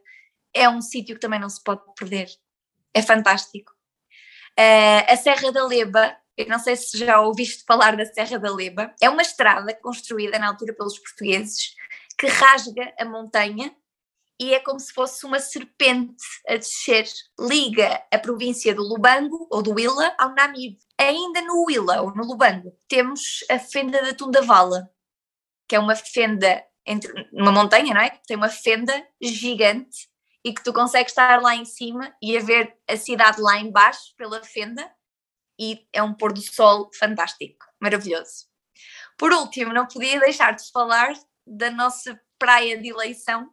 [0.54, 2.28] é um sítio que também não se pode perder.
[2.94, 3.73] É fantástico.
[4.60, 8.54] Uh, a Serra da Leba eu não sei se já ouviste falar da Serra da
[8.54, 8.94] Leba.
[9.02, 11.76] É uma estrada construída na altura pelos portugueses
[12.18, 13.76] que rasga a montanha
[14.40, 17.08] e é como se fosse uma serpente a descer.
[17.40, 20.80] Liga a província do Lubango ou do Huila ao Namibe.
[20.98, 24.90] Ainda no Huila ou no Lubango temos a fenda da Tundavala,
[25.68, 28.10] que é uma fenda entre uma montanha, não é?
[28.28, 30.10] Tem uma fenda gigante
[30.44, 34.14] e que tu consegues estar lá em cima e a ver a cidade lá embaixo
[34.18, 34.92] pela fenda
[35.60, 38.48] e é um pôr do sol fantástico, maravilhoso.
[39.18, 41.14] Por último, não podia deixar de falar
[41.46, 43.50] da nossa praia de eleição,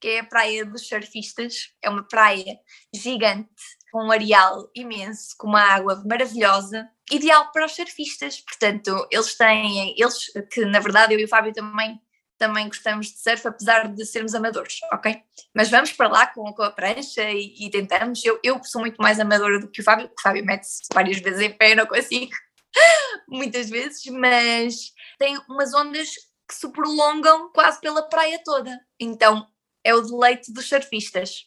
[0.00, 1.74] que é a Praia dos Surfistas.
[1.82, 2.58] É uma praia
[2.94, 3.50] gigante,
[3.90, 8.40] com um areal imenso, com uma água maravilhosa, ideal para os surfistas.
[8.40, 12.00] Portanto, eles têm, eles que na verdade eu e o Fábio também
[12.38, 15.22] também gostamos de surf, apesar de sermos amadores, ok?
[15.54, 18.24] Mas vamos para lá com, com a prancha e, e, tentamos.
[18.24, 21.40] Eu, eu sou muito mais amadora do que o Fábio, o Fábio mete-se várias vezes
[21.40, 22.32] em pé, não consigo,
[23.28, 26.10] muitas vezes, mas tem umas ondas
[26.48, 28.78] que se prolongam quase pela praia toda.
[29.00, 29.46] Então
[29.84, 31.46] é o deleite dos surfistas.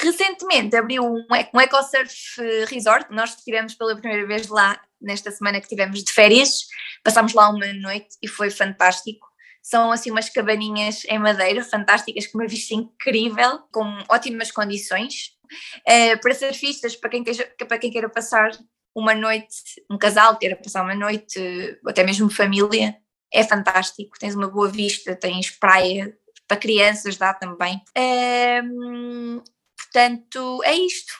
[0.00, 5.68] Recentemente abriu um, um EcoSurf Resort, nós estivemos pela primeira vez lá nesta semana que
[5.68, 6.66] tivemos de férias,
[7.04, 9.27] passámos lá uma noite e foi fantástico.
[9.62, 15.36] São assim umas cabaninhas em madeira fantásticas, com uma vista incrível, com ótimas condições.
[15.80, 18.50] Uh, para surfistas, para quem, queira, para quem queira passar
[18.94, 19.54] uma noite,
[19.90, 21.38] um casal queira passar uma noite,
[21.86, 22.96] até mesmo família,
[23.32, 24.18] é fantástico.
[24.18, 26.16] Tens uma boa vista, tens praia,
[26.46, 27.80] para crianças dá também.
[27.96, 29.42] Uh,
[29.76, 31.12] portanto, é isto.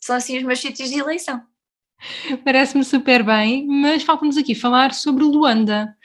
[0.00, 1.42] São assim os meus sítios de eleição.
[2.44, 5.96] Parece-me super bem, mas falta-nos aqui falar sobre Luanda.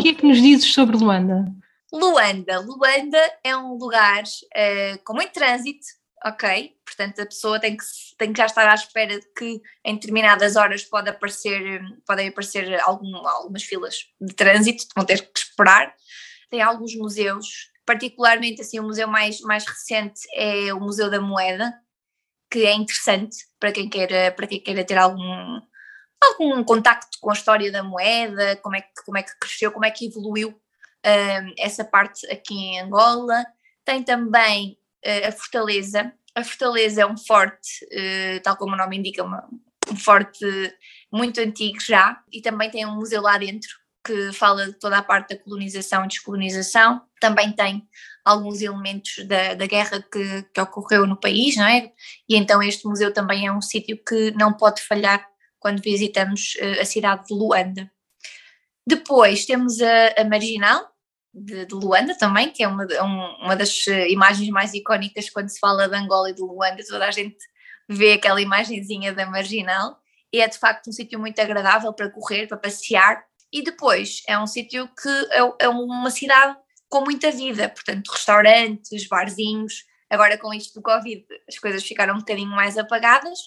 [0.00, 1.44] O que é que nos dizes sobre Luanda?
[1.92, 2.58] Luanda.
[2.58, 5.86] Luanda é um lugar uh, com muito trânsito,
[6.24, 6.72] ok?
[6.86, 7.84] Portanto, a pessoa tem que,
[8.16, 12.80] tem que já estar à espera de que em determinadas horas pode aparecer, podem aparecer
[12.80, 15.94] algum, algumas filas de trânsito, vão ter que esperar.
[16.48, 21.74] Tem alguns museus, particularmente assim, o museu mais, mais recente é o Museu da Moeda,
[22.50, 25.60] que é interessante para quem queira, para quem queira ter algum,
[26.22, 29.84] algum contacto com a história da moeda, como é que, como é que cresceu, como
[29.84, 33.44] é que evoluiu um, essa parte aqui em Angola.
[33.84, 36.12] Tem também uh, a Fortaleza.
[36.34, 39.48] A Fortaleza é um forte, uh, tal como o nome indica, uma,
[39.90, 40.44] um forte
[41.12, 43.68] muito antigo já, e também tem um museu lá dentro
[44.04, 47.02] que fala de toda a parte da colonização e descolonização.
[47.20, 47.86] Também tem
[48.24, 51.92] alguns elementos da, da guerra que, que ocorreu no país, não é?
[52.28, 55.29] E então este museu também é um sítio que não pode falhar
[55.60, 57.90] quando visitamos uh, a cidade de Luanda.
[58.86, 60.90] Depois temos a, a Marginal,
[61.32, 65.48] de, de, Luanda também, que é uma, um, uma das eh, imagens mais icónicas quando
[65.48, 67.36] se fala de Angola e de Luanda, toda a gente
[67.88, 69.96] vê aquela imagenzinha da Marginal,
[70.32, 74.38] e é de facto um sítio muito agradável para correr, para passear, e depois é
[74.38, 76.56] um sítio que é, é uma cidade
[76.88, 79.84] com muita vida, portanto, restaurantes, barzinhos.
[80.08, 83.38] Agora, com isto do Covid, as coisas ficaram um bocadinho mais apagadas,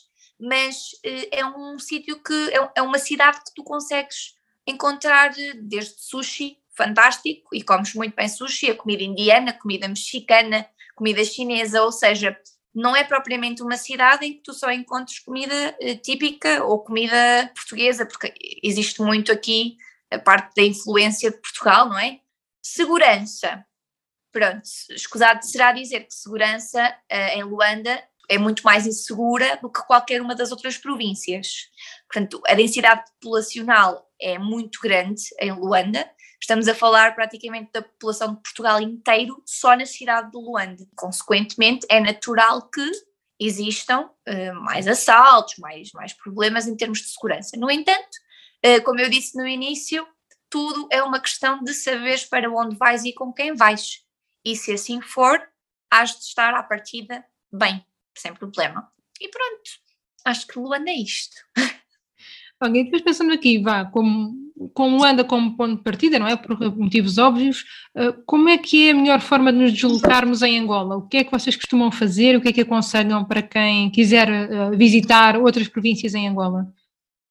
[0.44, 4.36] mas eh, é um sítio que é, é uma cidade que tu consegues
[4.68, 10.68] encontrar eh, desde sushi, fantástico, e comes muito bem sushi, a comida indiana, comida mexicana,
[10.96, 12.38] comida chinesa, ou seja,
[12.76, 17.50] não é propriamente uma cidade em que tu só encontres comida eh, típica ou comida
[17.56, 19.78] portuguesa, porque existe muito aqui
[20.12, 22.20] a parte da influência de Portugal, não é?
[22.62, 23.66] Segurança.
[24.32, 30.22] Pronto, escusado será dizer que segurança em Luanda é muito mais insegura do que qualquer
[30.22, 31.70] uma das outras províncias.
[32.12, 36.10] Portanto, a densidade populacional é muito grande em Luanda.
[36.42, 40.86] Estamos a falar praticamente da população de Portugal inteiro só na cidade de Luanda.
[40.96, 42.92] Consequentemente, é natural que
[43.40, 47.58] existam uh, mais assaltos, mais, mais problemas em termos de segurança.
[47.58, 48.18] No entanto,
[48.66, 50.08] uh, como eu disse no início,
[50.50, 54.02] tudo é uma questão de saberes para onde vais e com quem vais.
[54.46, 55.42] E se assim for,
[55.90, 57.86] has de estar à partida bem,
[58.20, 58.92] sem problema.
[59.20, 59.70] E pronto,
[60.26, 61.36] acho que Luanda é isto.
[62.62, 64.34] Ok, depois pensando aqui, vá, como,
[64.74, 66.38] como Luanda como ponto de partida, não é?
[66.38, 70.60] Por motivos óbvios, eh, como é que é a melhor forma de nos deslocarmos em
[70.60, 70.96] Angola?
[70.96, 72.38] O que é que vocês costumam fazer?
[72.38, 76.74] O que é que aconselham para quem quiser eh, visitar outras províncias em Angola?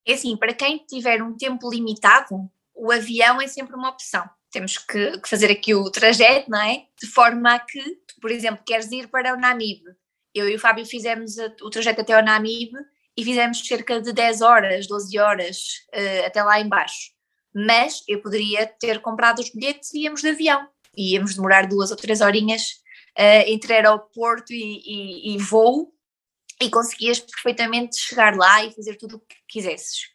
[0.06, 4.28] É assim, para quem tiver um tempo limitado, o avião é sempre uma opção.
[4.50, 6.84] Temos que, que, fazer aqui o trajeto, não é?
[7.00, 7.80] De forma a que,
[8.20, 9.90] por exemplo, queres ir para o Namibe.
[10.34, 12.78] Eu e o Fábio fizemos o trajeto até o Namibe
[13.16, 15.58] e fizemos cerca de 10 horas, 12 horas
[15.94, 17.12] uh, até lá embaixo.
[17.54, 20.66] Mas eu poderia ter comprado os bilhetes e íamos de avião.
[20.96, 22.82] E íamos demorar duas ou três horinhas
[23.18, 25.92] uh, entre aeroporto e, e, e voo
[26.60, 30.12] e conseguias perfeitamente chegar lá e fazer tudo o que quisesses.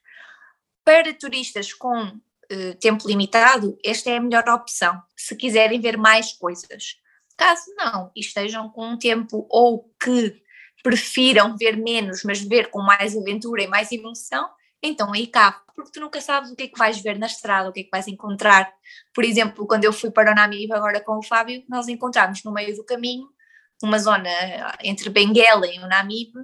[0.84, 6.32] Para turistas com uh, tempo limitado, esta é a melhor opção, se quiserem ver mais
[6.32, 6.97] coisas.
[7.38, 10.41] Caso não, estejam com um tempo ou que
[10.84, 14.50] prefiram ver menos, mas ver com mais aventura e mais emoção,
[14.82, 17.69] então aí carro, porque tu nunca sabes o que é que vais ver na estrada,
[17.69, 18.71] o que é que vais encontrar.
[19.13, 22.51] Por exemplo, quando eu fui para o Namibe agora com o Fábio, nós encontramos no
[22.51, 23.28] meio do caminho,
[23.84, 24.30] uma zona
[24.84, 26.39] entre Benguela e o Namibe,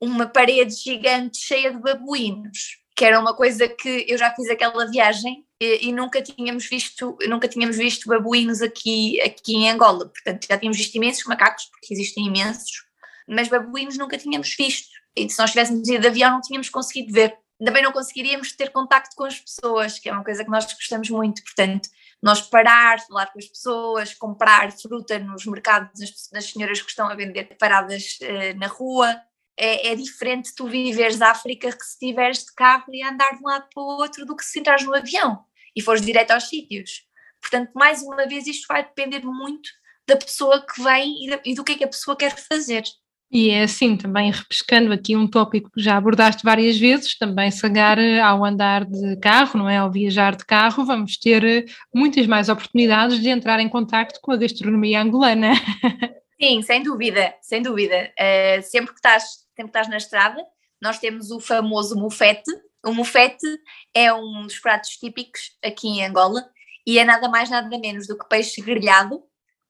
[0.00, 4.86] uma parede gigante cheia de babuínos que era uma coisa que eu já fiz aquela
[4.86, 10.46] viagem e, e, nunca tínhamos visto, nunca tínhamos visto babuínos aqui, aqui em Angola, portanto
[10.48, 12.84] já tínhamos visto imensos macacos, porque existem imensos,
[13.28, 17.12] mas babuínos nunca tínhamos visto, e se nós tivéssemos ido de avião não tínhamos conseguido
[17.12, 17.36] ver.
[17.64, 21.08] Também não conseguiríamos ter contacto com as pessoas, que é uma coisa que nós gostamos
[21.08, 21.88] muito, portanto,
[22.20, 26.00] nós parar, falar com as pessoas, comprar fruta nos mercados
[26.32, 29.14] das, senhoras que estão a vender paradas uh, na rua,
[29.56, 33.48] é, é, diferente tu viveres África que se estiveres de carro e andar de um
[33.48, 35.44] lado para o outro do que se entrares no avião
[35.74, 37.02] e fores direto aos sítios.
[37.40, 39.68] Portanto, mais uma vez, isto vai depender muito
[40.06, 42.84] da pessoa que vem e, e do que é que a pessoa quer fazer.
[43.30, 47.66] E é assim, também repescando aqui um tópico que já abordaste várias vezes, também se
[47.66, 49.78] agar ao andar de carro, não é?
[49.78, 54.30] Ao viajar de carro, vamos ter eh, muitas mais oportunidades de entrar em contacto com
[54.30, 55.52] a gastronomia angolana.
[56.40, 58.12] Sim, sem dúvida, sem dúvida.
[58.18, 59.24] Uh, sempre, que estás,
[59.56, 60.44] sempre que estás na estrada,
[60.80, 62.50] nós temos o famoso mufete.
[62.84, 63.46] O mufete
[63.94, 66.44] é um dos pratos típicos aqui em Angola
[66.86, 69.22] e é nada mais, nada menos do que peixe grelhado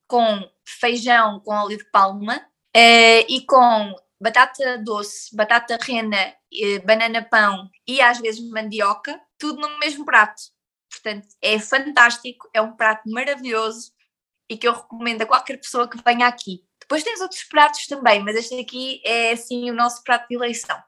[0.07, 7.23] com feijão com óleo de palma uh, e com batata doce, batata rena, uh, banana
[7.23, 10.43] pão e às vezes mandioca, tudo no mesmo prato.
[10.91, 13.93] Portanto, é fantástico, é um prato maravilhoso
[14.49, 16.65] e que eu recomendo a qualquer pessoa que venha aqui.
[16.85, 20.79] Depois tens outros pratos também, mas este aqui é assim o nosso prato de eleição.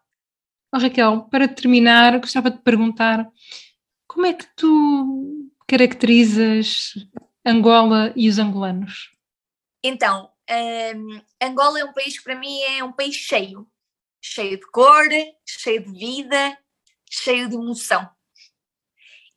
[0.75, 3.27] Oh, Raquel, para terminar, gostava de perguntar
[4.07, 6.93] como é que tu caracterizas
[7.45, 9.11] Angola e os angolanos?
[9.83, 13.67] Então, um, Angola é um país que para mim é um país cheio,
[14.21, 15.09] cheio de cor,
[15.47, 16.59] cheio de vida,
[17.11, 18.09] cheio de emoção.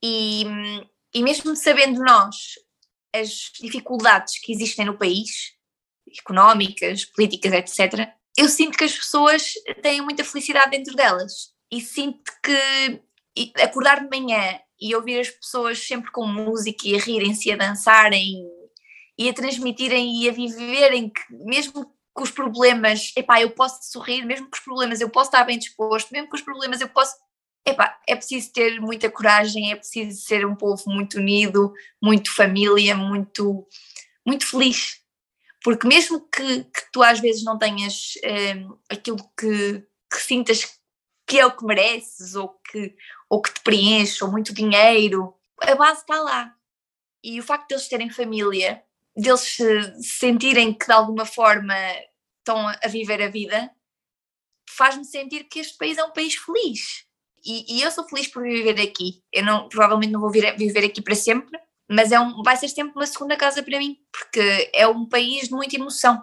[0.03, 0.43] E,
[1.13, 2.55] e mesmo sabendo nós
[3.13, 5.57] as dificuldades que existem no país,
[6.17, 12.31] económicas, políticas, etc., eu sinto que as pessoas têm muita felicidade dentro delas e sinto
[12.41, 13.01] que
[13.61, 18.47] acordar de manhã e ouvir as pessoas sempre com música e a rirem-se a dançarem
[19.17, 24.25] e a transmitirem e a viverem que mesmo com os problemas, epá, eu posso sorrir,
[24.25, 27.15] mesmo com os problemas eu posso estar bem disposto, mesmo com os problemas eu posso,
[27.65, 32.95] epá, é preciso ter muita coragem, é preciso ser um povo muito unido, muito família,
[32.95, 33.65] muito,
[34.25, 34.99] muito feliz,
[35.63, 38.13] porque mesmo que, que tu às vezes não tenhas
[38.55, 40.79] hum, aquilo que, que sintas
[41.27, 42.95] que é o que mereces ou que,
[43.29, 46.55] ou que te preenche, ou muito dinheiro, a base está lá.
[47.23, 48.83] E o facto de eles terem família
[49.15, 51.75] deles se sentirem que de alguma forma
[52.39, 53.69] estão a viver a vida,
[54.69, 57.05] faz-me sentir que este país é um país feliz.
[57.45, 59.23] E, e, eu sou feliz por viver aqui.
[59.31, 62.67] Eu não, provavelmente não vou vir, viver aqui para sempre, mas é um, vai ser
[62.67, 66.21] sempre uma segunda casa para mim, porque é um país de muita emoção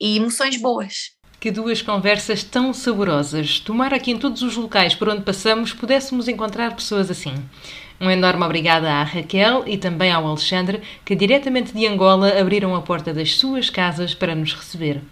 [0.00, 1.12] e emoções boas.
[1.40, 3.60] Que duas conversas tão saborosas.
[3.60, 7.34] Tomara que em todos os locais por onde passamos pudéssemos encontrar pessoas assim.
[8.00, 12.82] Um enorme obrigada à Raquel e também ao Alexandre, que diretamente de Angola abriram a
[12.82, 15.02] porta das suas casas para nos receber.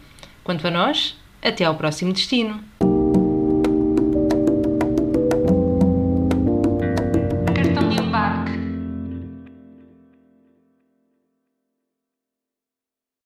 [0.43, 2.63] Quanto a nós, até ao próximo destino.